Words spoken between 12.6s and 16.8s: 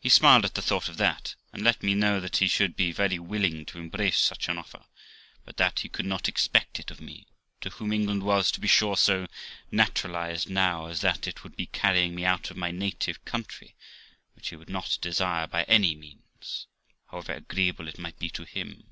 native country, which he would not desire by any means,